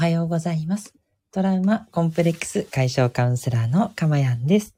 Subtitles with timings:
[0.00, 0.94] はようございます。
[1.30, 4.74] トラウマコンプレックス解消カウンセラーのかまやんです、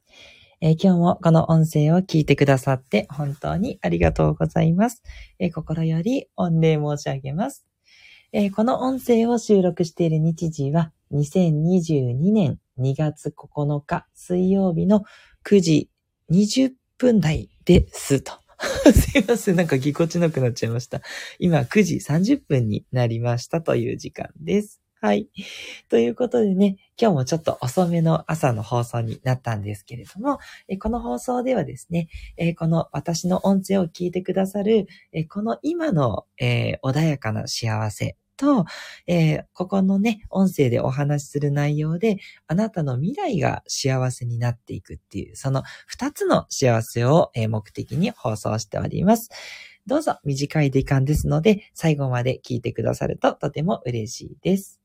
[0.60, 5.04] えー今日もこの音声を聞いてくださって本当にありがとうございます。
[5.38, 7.64] えー心より御礼申し上げます、
[8.32, 15.04] えーこの音声を収録している日時は2022年2月9日水曜日の
[15.44, 15.88] 9時
[16.32, 18.32] 20分台ですと。
[18.92, 19.56] すいません。
[19.56, 21.00] なんかぎこちなくなっちゃいました。
[21.38, 24.81] 今9時30分になりましたという時間です。
[25.04, 25.28] はい。
[25.90, 30.38] ということでね、今日もちょっと遅めの朝の放送になったんですけれども、
[30.68, 38.64] えこの放送ではですね、えこの私の音声を聞いてくださる、えこの今の、え穏やかな幸せと、
[39.08, 49.30] えここのね、音声でお話しする内容で、あなたの未来が幸せになっていくっていう、その二つの幸せを、え目的に放送しております。
[49.84, 54.81] どうぞ短い時間ですので、最後まで聞いてくださるととても嬉しいです。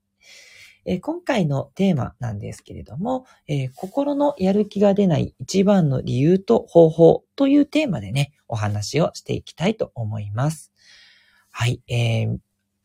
[0.88, 10.72] え今回のテーマなんですけれども、え心のやる気が出ない一番の理由と方法というテーマでね、お話をしていきたいと思います。
[11.52, 12.38] はい、えー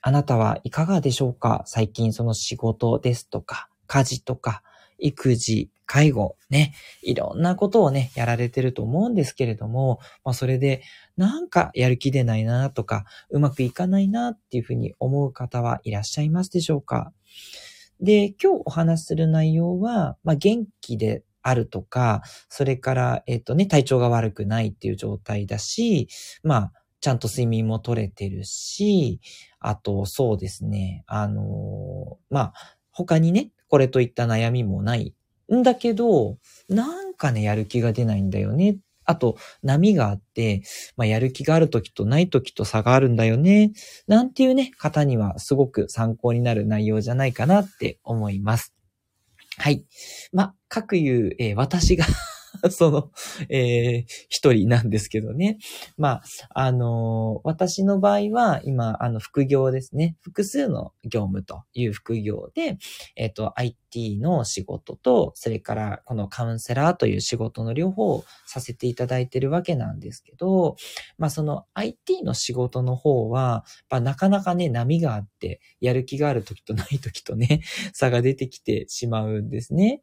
[0.04, 1.62] あなたはいかがでしょうか？
[1.64, 4.64] 最近その仕事ですとか、家事とか、
[4.98, 10.82] 育児、介護、ね、いろんなことをね、やられてると思うんですけれども、まあそれで、
[11.16, 17.12] なんかやる気出ないなとか、うまくいかないなっていうふうに思う方はいらっしゃいますでしょうか？
[18.02, 26.08] で、今日お話しする内容は、まあ元気であるとか、それから、えっ、とね、体調が悪くないっていう状態だし、
[26.42, 29.20] まあ、ちゃんと睡眠も取れてるし、
[29.58, 32.52] あと、そうですね、あのーまあ、
[32.92, 35.14] 他にね、これといった悩みもない
[35.52, 38.78] んだけど、なんかね、やる気が出ないんだよね。
[39.04, 40.62] あと、波があって、
[40.96, 43.72] まあ、やる気がある時とない時と差があるんだよね。
[44.06, 48.74] なんていうね、方にはすごく参考になる内容じゃないかなって思います。
[49.58, 49.84] はい。
[50.32, 52.04] まあ、各言う、えー私が
[52.70, 53.10] その、
[53.48, 55.58] えー一人なんですけどね。
[55.96, 56.22] まあ、
[56.54, 60.16] あのー私の場合は、今、あの、副業ですね。
[60.22, 62.78] 複数の業務という副業で、
[63.16, 70.76] えっ、と、IT の仕事と、それから、このカウンセラーという仕事の両方をさせていただいてるわけなんですけど、
[71.18, 80.02] まあ、その IT の仕事の方は、まあ、なかなかね、波があって、やる気がある時とない時とね、差が出てきてしまうんですね。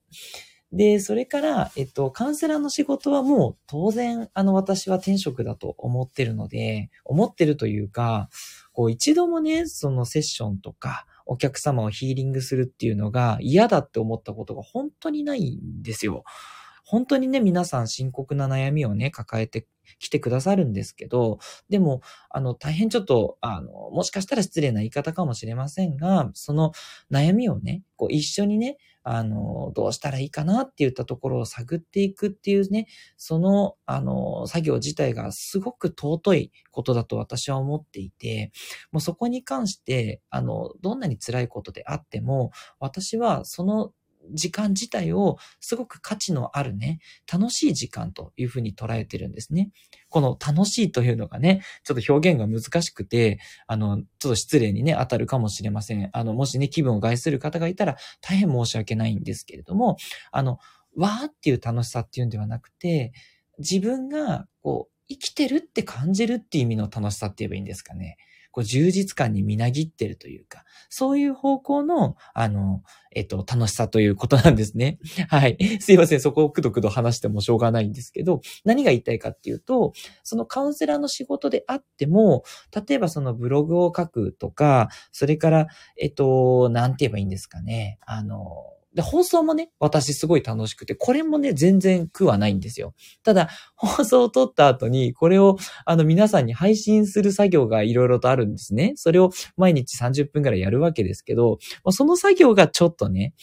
[0.71, 8.29] で、それから、えっと、カウンセラーの仕事はもう当然、あの、私は転職だと思ってるので、思ってるというか、
[8.71, 16.23] こう、一度もね、そのセッションとか、お客様をヒーリングするっていうのが嫌だって思ったことが本当にないんですよ。
[16.85, 19.67] 本当にね、皆さん深刻な悩みをね、抱えて
[19.99, 21.37] きてくださるんですけど、
[21.69, 22.01] でも、
[22.31, 26.71] あの、大変ちょっと、あの、もしかしたら失礼な言い方かもしれませんが、その
[27.11, 28.77] 悩みをね、こう一緒にね、
[29.11, 32.87] あの、どうしたらいいかなって言ったところを探っていくっていうね、
[33.17, 38.51] その、あの、作業自体がすごく尊いことだと私は思っていて、
[38.91, 43.91] もうそこに関して、あの、どんなに辛いことであっても、私はその
[44.33, 46.99] 時間自体をすごく価値のあるね、
[47.31, 49.71] 楽しい時間というふうに捉えてるんですね。
[50.09, 56.09] この楽しいというのがね、ちょっと表現が難しくて、あの、ちょっと失礼にね、当たるかもしれません。
[56.13, 59.97] あの、もしね、気分を害する方がいたら大変申し訳ないんですけれども、
[60.31, 60.59] あの、
[60.95, 63.13] わーっていう楽しさっていうんではなくて、
[63.59, 68.17] 自分が、こう、生きてるって感じるっていう意味の楽しさって言えばいいんですかね。
[68.51, 72.83] こう、充実感にみなぎってるというか、そういう方向の、あの、
[73.15, 74.99] えっと、楽しさということなんですね。
[75.29, 75.57] はい。
[75.81, 76.19] すいません。
[76.21, 79.93] そこをくどくど話してもしょうがないんですけど、何が言いたいかっていうと、
[80.23, 82.43] そのカウンセラーの仕事であっても、
[82.87, 85.67] 例えばそのブログを書くとか、それから、
[85.97, 87.99] えっと、なんて言えばいいんですかね。
[88.05, 92.93] あの、で、放送もね、私すごい楽しくて、これもね、全然苦はないんですよ。
[93.23, 98.93] ただ、 放送を撮った後に、これを、あの、皆さんに配信する作業がいろいろとあるんですね。
[98.95, 101.59] それを毎日30分くらいやるわけですけど、
[101.91, 103.33] その作業がちょっとね、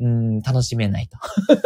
[0.00, 1.18] うん、楽しめないと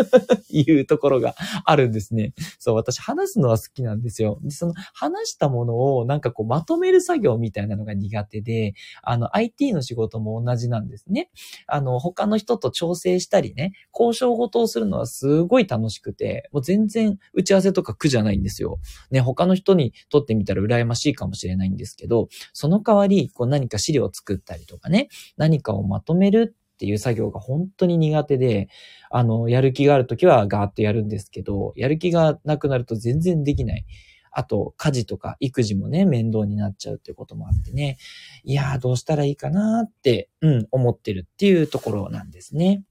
[0.50, 2.34] いうところがあるんですね。
[2.58, 4.40] そう、私話すのは好きなんですよ。
[4.42, 11.30] で、その話したものをなんかこうまとめる作業みたいなのが苦手で、あの IT の仕事も同じなんですね。
[11.68, 18.78] あの他の人と調整したりね、交渉事をするのはすごい楽しくて、もう全然打ち合わせとか苦じゃないんですよ。
[19.12, 28.68] ね、他の人にとってみたら羨ましいかもしれないんですけど、その代わり、こう何か資料を作ったりとかね、何かをまとめるっていう作業が本当に苦手で、
[29.10, 33.86] あの、やる気があるときはガーッとやるんですけど、やる気がなくなると全然できない。
[34.30, 37.96] あと家事とか育児もね、面倒になっちゃうっていうこともあってね、
[38.42, 42.82] いやーどうしたらいいかなーって、うん、思ってるっていうところなんですね。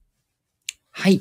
[0.90, 1.20] はい。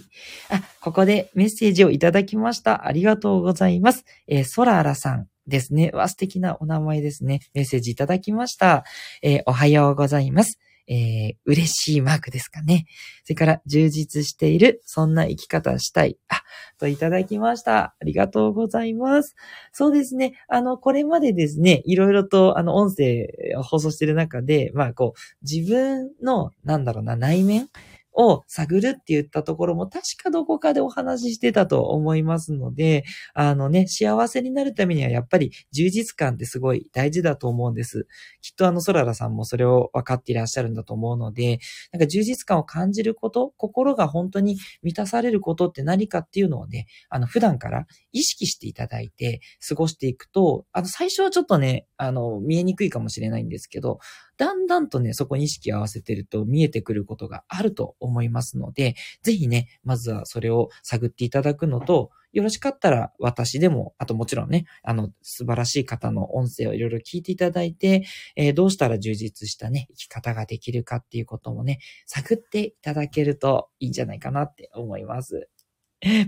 [0.50, 2.88] あ、ここでメッセージをいただきました。
[2.88, 4.06] ありがとうございます。
[4.28, 5.92] えー、ソラーラさんですね。
[5.94, 7.42] わ、素敵なお名前ですね。
[7.54, 8.84] メッセージいただきました。
[9.22, 10.60] えー、おはようございます。
[10.88, 12.86] えー、嬉しいマークですかね。
[13.24, 16.18] それから、充実している、そんな生き方したい。
[16.28, 16.42] あ、
[16.78, 17.96] といただきました。
[18.00, 19.36] ありがとうございます。
[19.72, 20.34] そうですね。
[20.48, 23.28] あの、これまでですね、いろいろと、あの、音声
[23.58, 27.70] を放送している中で、まあ、こう、自分の、なんだろうな、内面
[28.16, 38.08] を探るって言ったところも確かどこかでお話ししてたと思いますので、あのね、幸せになるためにはやっぱり充実感ってすごい大事だと思うんです。
[38.42, 41.60] きっとあの、ソララさんもそれを分かっていらっしゃるんだと思うので、
[41.92, 54.00] なんか充実感を感じること、心が本当に満たされることって何かっていうのをね、あの、普段から意識していただいて過ごしていくと、あの、最初はちょっとね、あの、見えにくいかもしれないんですけど、
[54.38, 68.06] だんだんとね、そこに意識を合わせてると見えてくることがあると思いますので、ぜひね、まずはそれを探っていただくのと、よろしかったら私でも、あともちろんね、あの、素晴らしい方の音声をいろいろ聞いていただいて、
[68.36, 75.48] えー、どうしたら充実したね、生き方ができるかっていうこともね、探っていただけるといいんじゃないかなって思います。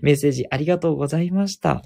[0.01, 1.81] メッセージありがとうございました。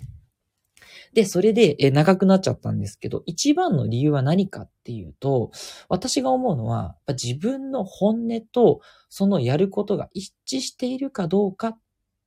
[1.14, 5.52] で、それで、え長くなっちゃったんですけど、一番の理由は何かっていうと、
[5.88, 11.78] 私が思うのは、自分の本音とそのやることが一致しているかどうかっ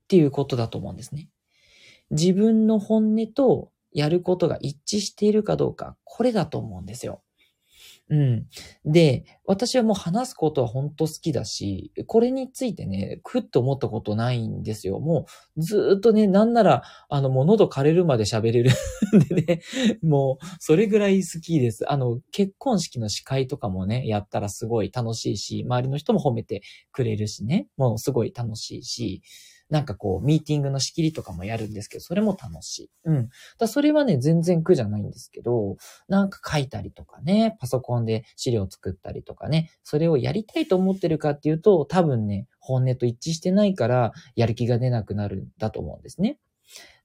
[0.08, 1.28] ていうことだと思うんですね。
[2.10, 7.22] 自分の本音とやることが一致しているかどうか、これだと思うんですよ。
[8.12, 8.46] うん。
[8.84, 15.00] で、私はもう話すことは本当好きだし、これについてね、くっと思ったことないんですよ。
[15.00, 15.24] も
[15.56, 18.70] うずっとね、なんなら、あの、もう喉枯れるまで喋れる
[19.16, 19.62] ん でね、
[20.02, 21.90] もうそれぐらい好きです。
[21.90, 26.60] あの、結婚式の司会とかもね、やったらすごい楽しいし、周りの人も褒めて
[26.90, 29.22] くれるしね、もうすごい楽しいし、
[29.72, 32.90] なんかこう、ミーティングの仕切りとかもやるんですけど、それも楽しい。
[33.06, 33.30] うん。
[33.58, 35.78] だそれはね、全然苦じゃないんですけど、
[36.08, 46.36] なんか書いたりとかね、パソコンで資料作ったりとかね、それをやりたいと思ってるかっていうと、多分ね、本音と一致してないから、やる気が出なくなるんだと思うんですね。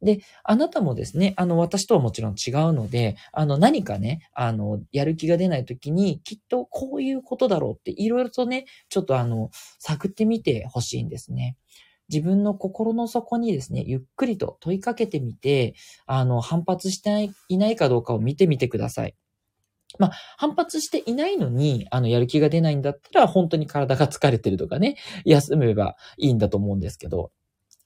[0.02, 11.56] で、あなたもですね、あの、私とはもちろん違うので、あの、何かね、あの、やる気が出ないときに、きっとこういうことだろうって、いろいろとね、ちょっとあの、探ってみてほしいんですね。
[12.10, 15.76] 自分の心の底にですね、ゆっくりと問いかけてみて、
[16.06, 19.16] あの、反発していないかどうかを見てみてください。
[20.00, 27.32] まあ、反発していないのに、あの、やる気が出ないんだったら、本当に体が疲れてるとかね、休めばいいんだと思うんですけど、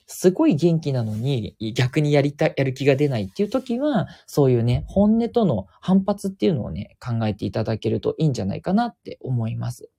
[0.07, 9.89] すごい元気なのに、逆にやりたい、やる気が出ないっていう時は、そういうね、本音との反発っていうのをね、考えていただけるといいんじゃないかなって思います。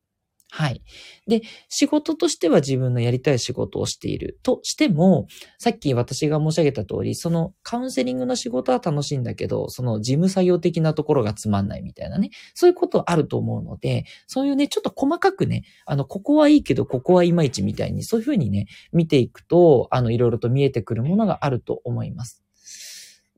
[0.55, 0.83] はい。
[1.27, 1.41] で、
[1.71, 5.27] 仕事としては自分のやりたい仕事をしているとしても、
[5.59, 22.43] さっき私が申し上げた通り、そのカウンセリングの仕事は楽しいんだけど、その事務作業的なところがつまんないみたいなね、そういうことあると思うので、そういうね、ちょっと細かくね、あの、ここはいいけど、ここはいまいちみたいに、そういうふうにね、見ていくと、あの、いろいろと見えてくるものがあると思います。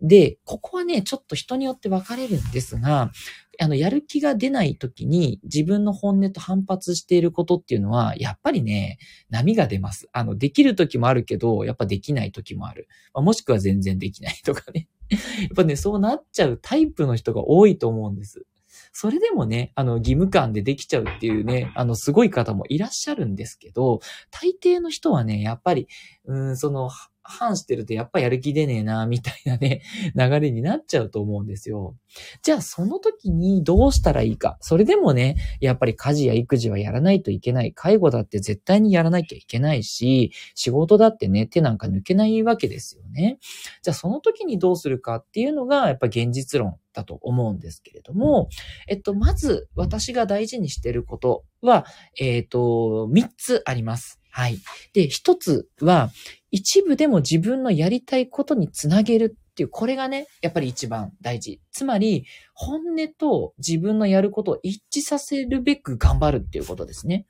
[0.04, 3.10] で、ここはね、ちょっと人によって分かれるんですが、
[3.58, 8.98] あの、やる気が出ない時に自分の本音と反発していることっていうのは、やっぱりね、
[9.30, 10.08] 波が出ます。
[10.12, 12.86] あの、できる時もあるけど、やっぱできない時もある。
[13.14, 14.88] まあ、もしくは全然できないとかね。
[15.10, 15.20] やっ
[15.56, 18.44] ぱね、そうなっちゃうタイプの人が多いと思うんです。
[18.92, 25.88] それでもね、あの、義務感でできちゃうっていうね、あの、すごい方もいらっしゃるんですけど、大抵の人はね、やっぱり、
[26.26, 26.90] うん、その、
[27.24, 29.82] 反してるとやっぱやる気出ねえな、みたいなね、
[30.14, 31.96] 流れになっちゃうと思うんですよ。
[32.42, 34.58] じゃあその時にどうしたらいいか。
[34.60, 37.72] それでもね、やっぱり家事や育児はやらないといけない。
[37.72, 43.38] 介護だって絶対にやらなきゃいけないし、仕事だってね、手なんか抜けないわけですよね。
[43.82, 48.48] じゃあその時にどうするかっていうのが、やっぱ現実論だと思うんですけれども、
[48.86, 51.86] えっと、まず私が大事にしてることは、
[52.18, 54.20] えっと、3つあります。
[54.34, 54.58] はい。
[54.94, 56.10] で、1つは、
[56.50, 61.60] 一部でも自分のやりたいことにつなげるっていう、これがね、やっぱり一番大事。
[61.70, 67.26] つまり、本音と自分のやることを一致させるべく頑張るっていうことですね。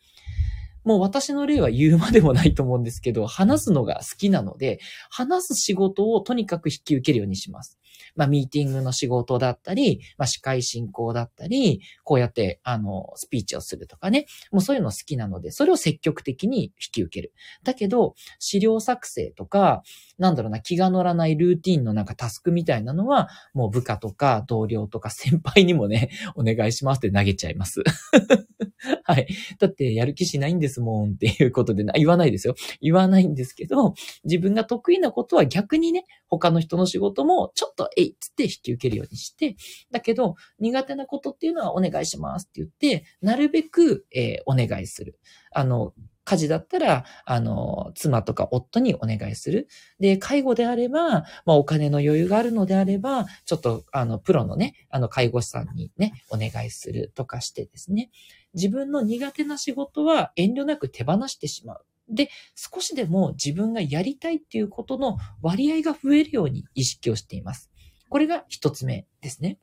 [0.83, 4.81] もう私の例は言うまでもないと思うんですけど、話すのが好きなので、
[5.11, 7.79] 話す仕事をとにかく引き受けるようにします。
[8.17, 14.27] まあ、ミーティングの仕事だったり、まあ、司会進行だったり、こうやって、あの、スピーチをするとかね。
[14.53, 17.33] もうそういうの好きなので、それを積極的に引き受ける。
[17.63, 19.83] だけど、資料作成とか、
[20.19, 27.83] なんだろうな、気が乗らないルーティンのなんかタスクみたいなのは、もう部下とか同僚とか先輩にもね、 お願いしますって投げちゃいます。
[29.05, 29.27] はい。
[29.59, 32.55] だってやる気しないんですもんっていうことで言わないですよ。
[32.81, 33.95] 言わないんですけど、
[34.25, 39.57] 自分が得意なことは逆にね、他の人の仕事もちょっとえいっつって引き受けるようにして、
[39.91, 45.19] だけど苦手なことっていうのはお願いしますって言って、なるべく、えー、お願いする。
[45.53, 45.93] あの、
[46.25, 49.69] 家事だったら、あの、妻とか夫にお願いする。
[50.01, 58.11] で、介護であれば、まあ、お金の余裕があるのであれば、ちょっと、あの、プロのね、あの、介護士さんにね、お願いするとかしてですね。
[58.55, 61.85] 自分の苦手な仕事は遠慮なく手放してしまう。
[62.09, 67.71] で、少しでも自分がやりたいっていうことの割合が増えるように意識をしています。
[68.09, 69.59] これが一つ目ですね。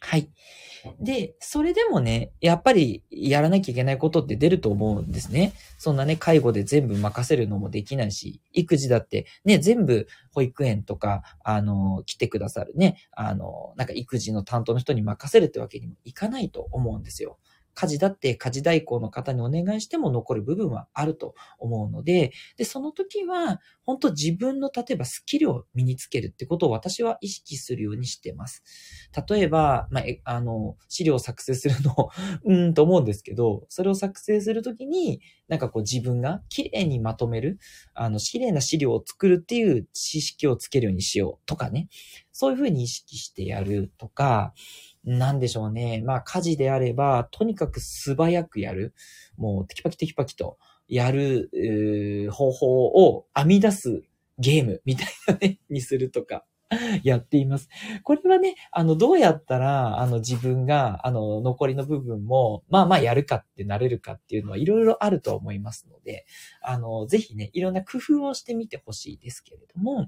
[0.00, 0.30] はい。
[0.98, 5.52] で、それでもね、やっぱりやらなきゃいけないことって出ると思うんですね。
[5.78, 17.38] そんなね、介護で全部任せるのもできないし、育児だってね、全部保育園とか、あの、来てくださるね、あの、なんか育児の担当の人に任せるってわけにもいかないと思うんですよ。
[17.74, 28.62] 家事だって家事代行の方にお願いしても残る部分はあると思うので、で、その時は、本当自分の例えばスキルを身につけるってことを私は意識するようにしてます。
[29.28, 32.08] 例えば、まあ、あの、資料を作成するの
[32.44, 37.58] うんと思うんですけど、それを作成するときに、なんかこう自分が綺麗にまとめる、
[37.94, 41.88] あの、綺麗な資料を作るっていう知識をつけるようにしようとかね。
[42.32, 44.54] そういうふうに意識してやるとか、
[45.04, 46.02] なんでしょうね。
[46.04, 48.94] まあ、家事であれば、とにかく素早くやる。
[49.36, 51.50] もう、テキパキテキパキとやる、
[52.32, 54.02] 方法を編み出す
[54.38, 56.44] ゲームみたいなね、 にするとか。
[57.02, 57.68] やっています。
[58.04, 66.26] これはね、あの、どうやったら、あの、自分が、あの、残りの部分も、まあまあやるかってなれるかっていうのはいろいろあると思いますので、
[66.62, 70.06] あの、ぜひね、いろんな工夫をしてみてほしいですけれども、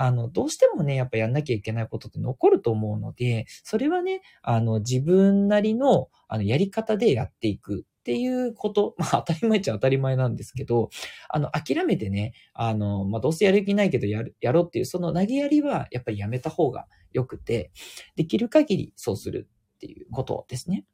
[0.00, 10.90] あの、どうしてもね、やっぱやんなきゃいけないことって残ると思うので、それはね、あの、自分なりの、あの、やり方でやっていくっていうこと、 まあ当たり前っちゃ当たり前なんですけど、
[11.28, 17.72] あの、諦めてね、あの、まあどうせやる気ないけどやる、やろうっていう、その投げやりはやっぱりやめた方が良くて、
[18.14, 20.84] できる限りそうするっていうことですね。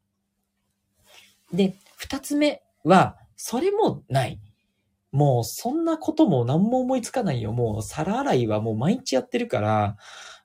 [1.52, 4.40] で、二つ目は、それもない。
[5.14, 7.52] もうそんなことも何も思いつかないよ。
[7.52, 9.97] もう皿洗いはもう毎日やってるから、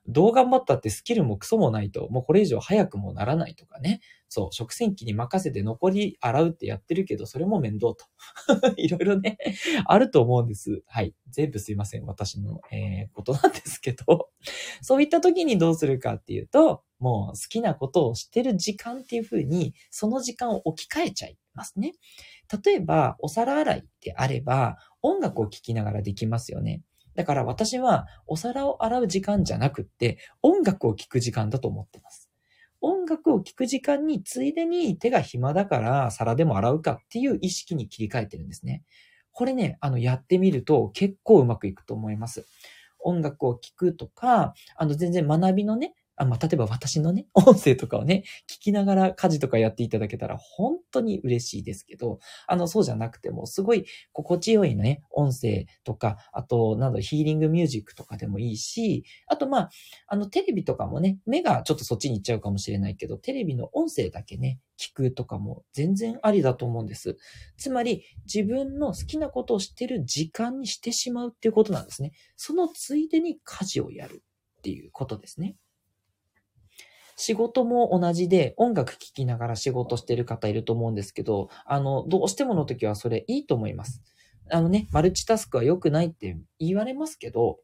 [0.06, 4.00] どう頑張ったってスキルもクソもないと、もうこれ以上早くもならないとかね。
[4.28, 8.04] そう、食洗機に任せて残り洗うってやってるけど、それも面倒と。
[8.78, 9.38] いろいろね、
[9.86, 10.84] あると思うんです。
[10.86, 11.16] はい。
[11.30, 12.06] 全部すいません。
[12.06, 14.30] 私の、えー、ことなんですけど、
[14.82, 21.94] そういった時にどうするかっていうと、もう好きなことをしてる時間っていう風に、その時間を置き換えちゃいますね。
[22.64, 26.82] 例えば、お皿洗いであれば、音楽を聴きながらできますよね。
[27.14, 32.30] だから私はお皿を洗う時間じゃなくって、音楽を聴く時間だと思ってます。
[32.80, 38.82] 音楽を聴く時間に、ついでに手が暇だから皿でも洗うかっていう意識に切り替えてるんですね。
[39.32, 42.46] これね、あの、やってみると結構うまくいくと思います。
[43.00, 59.70] 音楽を聴くとか、あの、全然学びのね、あまあ、例えば私のね、 音声とかをね、聞きながら家事とかやっていただけたら本当に嬉しいですけど、あの、そうじゃなくても、すごい心地よいね、音声とか、あと、なんだ、ヒーリングミュージックとかでもいいし、あと、まあ、
[60.08, 67.16] あの、テレビとかもね、目がちょっとそっちに行っちゃうかもしれないけど、テレビの音声だけね、聞くとかも全然ありだと思うんです。
[67.56, 72.12] つまり、自分の好きなことをしてる時間にしてしまうっていうことなんですね。
[72.36, 74.22] そのついでに家事をやる
[74.58, 75.56] っていうことですね。
[77.20, 84.02] 仕事も同じで音楽聴きながら仕事してる方いると思うんですけど、あの、どうしてもの時はそれいいと思います。
[84.50, 87.58] あのね、マルチタスクは良くないって言われますけど、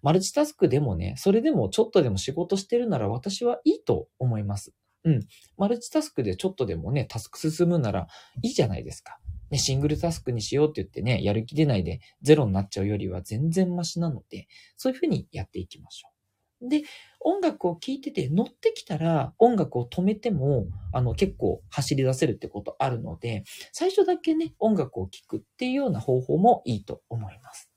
[0.00, 4.72] マルチタスクでもね、それでもちょっとでも仕事してるなら私はいいと思います。
[5.04, 5.26] うん。
[5.56, 8.06] マルチタスクでちょっとでもね、タスク進むなら
[8.42, 9.18] いいじゃないですか。
[9.50, 16.17] ね、シングルタスクにしようって言ってね、やる気出ないでゼロになっちゃうよりは全然マシなので、そういうふうにやっていきましょう。
[16.62, 16.82] で、
[17.20, 27.70] 音楽を聴いてて乗ってきたら音楽を止めても、あの結構走り出せるってことあるので、最初だけね、音楽を聴くっていうような方法もいいと思います。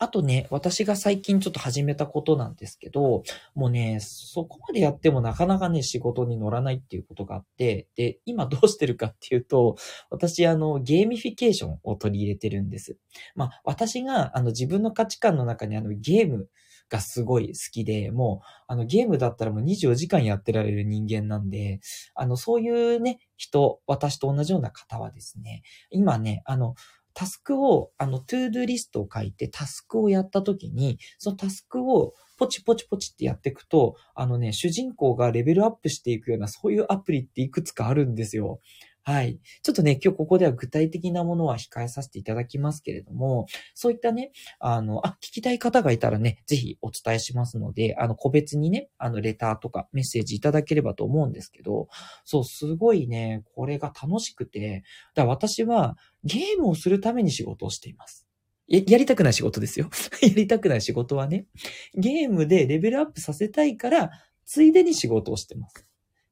[0.00, 3.24] あとね、私が最近ちょっと始めたことなんですけど、
[3.54, 9.76] もうね、そこまでやってもなかなかね、仕事に乗らないっていうことがあって、で、今どうしてるかっていうと、
[10.10, 12.96] 私、あの、ゲーミフィケーションを取り入れてるんです。
[13.34, 16.48] まあ、私が、あの、自分の価値観の中にあの、ゲーム
[16.88, 21.80] がすごい好きで、もう、あの、ゲームだったらもう24時間やってられる人間なんで、
[22.14, 26.74] あの、そういうね、人、私と同じような方はですね、今ね、あの、
[27.18, 38.60] タスクを、あの、 to-do list を書いて、タスクをやった時に、そのタスクをポチポチポチってやっていくと、あのね、主人公がレベルアップしていくような、そういうアプリっていくつかあるんですよ。
[39.08, 39.40] はい。
[39.62, 51.88] ちょっとね、今日ここでは具体的なものは控えさせていただきますけれども、そういったね、あの、あ、聞きたい方がいたらね、ぜひお伝えしますので、あの、個別にね、あの、レターとかメッセージいただければと思うんですけど、
[52.26, 54.82] そう、すごいね、これが楽しくて、
[55.14, 58.26] だから私はゲームをするために仕事をしています。
[58.66, 59.88] や、やりたくない仕事ですよ。
[60.20, 61.46] やりたくない仕事はね、
[61.94, 64.10] ゲームでレベルアップさせたいから、
[64.44, 65.87] ついでに仕事をしてます。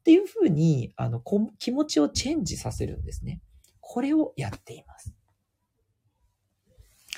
[0.06, 1.20] っていうふうに、あの、
[1.58, 3.40] 気持ちをチェンジさせるんですね。
[3.80, 5.12] これをやっています。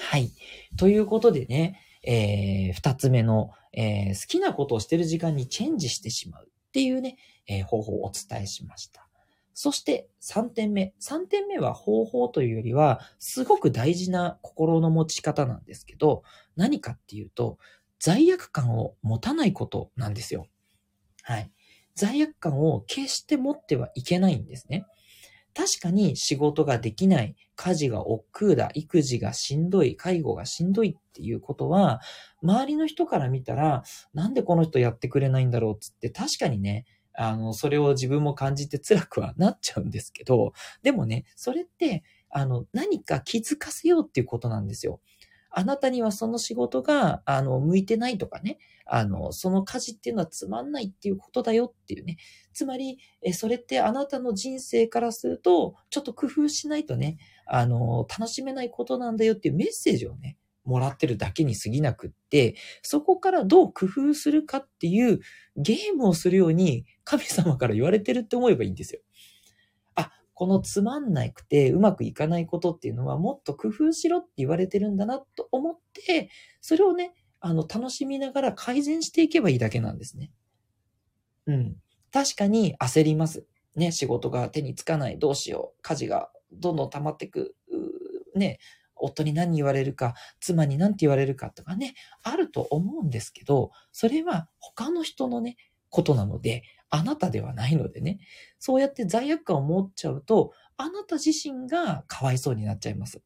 [0.00, 0.32] はい。
[0.78, 9.06] ということでね、えー、二つ目の、えー、好きなことをしてる時間にチェンジしてしまうっていうね、えー、方法をお伝えしました。
[9.52, 10.94] そして3点目。
[10.98, 16.22] 3点目は方法というよりは、すごく大事な心の持ち方なんですけど、
[16.56, 17.58] 何かっていうと、
[17.98, 20.46] 罪悪感を持たないことなんですよ。
[21.24, 21.52] はい。
[21.98, 24.86] 罪悪感を決して持ってはいけないんですね。
[25.52, 32.00] 確かに仕事ができない、家事が億劫だ、育児がしんどい、介護がしんどいっていうことは、
[32.40, 33.82] 周りの人から見たら、
[34.14, 40.52] なんでこの人やってくれないんだろうっつって、確かにね、あの、それを自分も感じて辛くはなっちゃうんですけど、
[40.84, 45.00] でもね、それって、あの、何か気づかせようっていうことなんですよ。
[45.50, 52.16] あなたにはその仕事が、あの、向いてないとかね、あの、その家事っていうのはつまんないっていうことだよっていうね。
[52.52, 65.20] つまり、え、それってあなたの人生からすると、ちょっと工夫しないとね、あの、楽しめないことなんだよっていうメッセージをね、もらってるだけに過ぎなくって、そこからどう工夫するかっていう
[65.56, 69.00] ゲームをするように神様から言われてるって思えばいいんですよ。
[70.38, 75.76] このつまんなくてうまくいかないことっていうのはもっと工夫しろって言われてるんだなと思っ
[76.06, 76.30] て、
[76.60, 80.30] それをね、あの、楽しみながら改善していけばいいだけなんですね。
[81.48, 81.76] うん。
[82.12, 83.46] 確かに焦ります。
[83.74, 87.56] ね、仕事が手につかない、どうしよう、家事がどんどん溜まってく、
[88.36, 88.60] ね、
[88.94, 95.56] 夫に何言われるか、妻に何て言われるかとかね、あると思うんですけど、それは他の人のね、
[95.90, 98.18] ことなので、あなたではないのでね、
[98.58, 103.20] そうやって罪悪感を持っちゃうと、あなた自身がかわいそうになっちゃいます。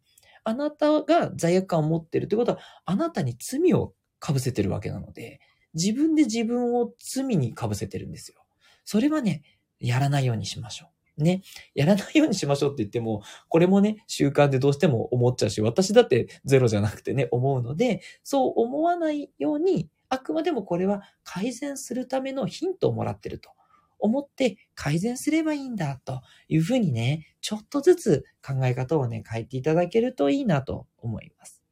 [0.45, 3.95] あなたが罪悪感を持ってるってことは、あなたに罪を
[4.25, 5.41] 被せてるわけなので、
[5.75, 8.45] 自分で自分を罪に被せてるんですよ。
[8.85, 9.43] それはね、
[9.79, 10.87] やらないようにしましょ
[11.19, 11.23] う。
[11.23, 11.43] ね。
[11.75, 23.49] やらないようにしましょうって言っても、これもね、習慣でどうしても思っちゃうし、私だってゼロじゃなくてね、思うので、そう思わないように、あくまでもこれは改善するためのヒントをもらってると
[23.99, 31.63] 思って改善すればいいんだというふうにね、ちょっとずつ考え方をね、変えていただけるといいなと思います。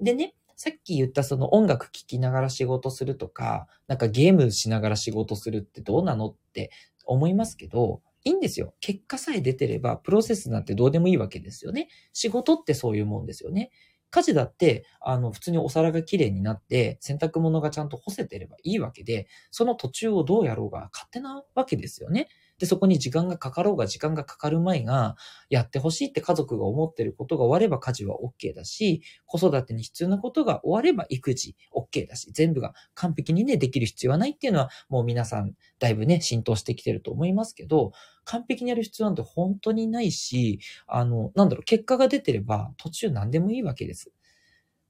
[0.00, 6.70] でね、さっき言ったその音楽聴きながら仕事するとか、なんかゲームしながら仕事するってどうなのって
[7.04, 8.74] 思いますけど、いいんですよ。
[8.80, 11.88] 結果さえ出てれば、プロセスなんてどうでもいいわけですよね。
[12.14, 13.70] 仕事ってそういうもんですよね。
[14.10, 22.28] 家事だって、あの、普通にお皿が綺麗になって、洗濯物がちゃんと干せてればいいわけで、その途中をどうやろうが勝手なわけですよね。
[22.58, 25.16] で、そこに時間がかかろうが時間がかかる前が、
[25.50, 37.92] やってほしいって家族が思ってることが終われば家事は OK だし、子育てに必要なことが終われば育児 OK だし、全部が完璧にね、できる必要はないっていうのは、もう皆さん、だいぶね、浸透してきてると思いますけど、
[38.24, 44.10] 完璧にやる必要なんて本当にないし、あの、なんだろう、結果が出てれば途中何でもいいわけです。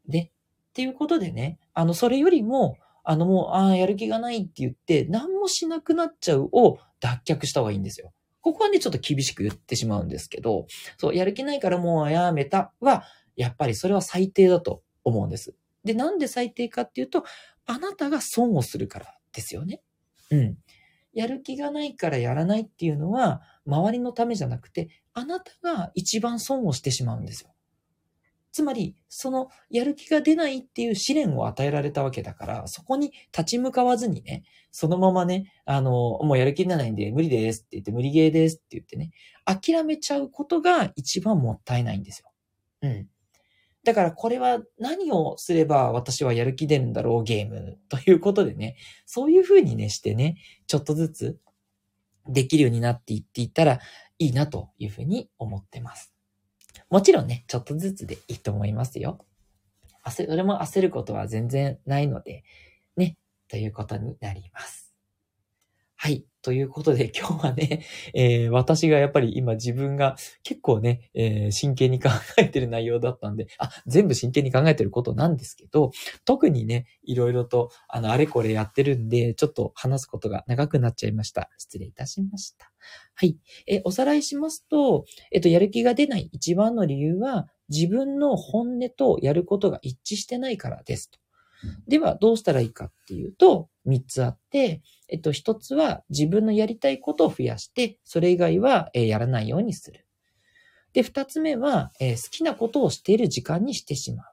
[0.09, 0.31] で、っ
[0.72, 2.76] ていうことでね、あの、それよりも、
[3.09, 8.12] あのもう、ああ、やる気がないって言って、何もしなくなっちゃうを脱却した方がいいんですよ。
[8.40, 10.66] ここはね、ちょっと厳しく言ってしまうんですけど、
[10.99, 13.05] そう、やる気ないからもうやめたは、
[13.37, 15.55] やっぱりそれは最低だと思うんです。
[15.85, 17.25] で、なんで最低かっていうと、
[17.64, 19.83] あなたが損をするからですよね。
[20.33, 20.59] うん。
[21.12, 27.56] やる気がないからやらないっていうのは、周りのためじゃなくて、あなたが一番損をしてしまうんですよ。
[28.57, 35.90] つまり、そのやる気が出ないっていう試練を与えられたわけだから、そこに立ち向かわずにね、そのままね、あの、
[36.23, 39.11] もうやる気出ないんで無理ですって言って、無理ゲーですって言ってね、
[39.45, 42.33] 諦めちゃうことが一番もったいないんですよ。
[42.81, 43.09] うん。
[43.85, 51.38] だからこれは何をすれば私はやる気出るんだろうゲームということでね、そういう風にねしてね、ちょっとずつ
[52.27, 53.81] できるようになっていっていったら
[54.19, 56.15] いいなというふうに思ってます。
[56.90, 59.25] もちろんね、ちょっとずつでいいと思いますよ。
[60.05, 62.44] 焦、それも焦ることは全然ないので、
[62.96, 63.16] ね、
[63.49, 64.86] ということになります。
[65.99, 66.27] はい。
[66.43, 75.91] ということで 今日はね、えー、私がやっぱり今自分が結構ね、えー、真剣に考えてる内容だったんで、あ、全部真剣に考えてることなんですけど、
[76.25, 81.51] 特にね、いろいろと、あの、あれこれやってるんで、ちょっと話すことが長くなっちゃいました。
[81.57, 82.71] 失礼いたしました。
[83.15, 83.39] はい。
[83.67, 91.19] え、おさらいしますと、えっと、やる気が出ない一番の理由は、自分の本音とやることが一致してないからですと。
[91.87, 100.07] では、どうしたらいいかっていうと、3つあって、えっと、一つは自分のやりたいことを増やして、それ以外は、えやらないようにする。
[100.92, 104.27] で、二つ目は、え好きなことをしている時間にしてしまう。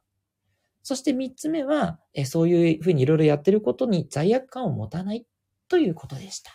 [0.81, 5.25] そして三つ目は、えそういうふうにいろいろやってることに罪悪感を持たない
[5.69, 6.51] ということでした。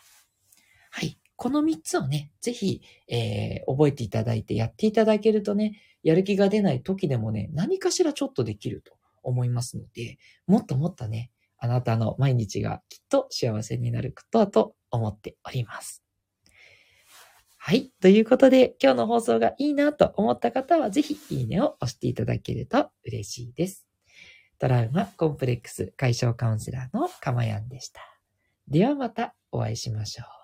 [0.90, 1.18] はい。
[1.36, 16.02] この三つをね、ぜひ、えー、覚えていただいてやっていただけるとね、やる気が出ない時でもね、何かしらちょっとできると思いますので、もっともっとね、あなたの毎日がきっと幸せになることだと思っております。
[17.56, 17.92] はい。
[18.00, 23.86] ということで、今日の放送がいいなと思った方は、ぜひいいねを押していただけると嬉しいです。
[24.58, 28.00] トラウマコンプレックス解消カウンセラーのかまやんでした。
[28.66, 30.37] ではまたお会いしましょう。